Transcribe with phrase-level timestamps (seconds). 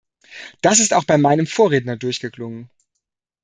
[0.63, 2.71] Das ist auch bei meinem Vorredner durchgeklungen.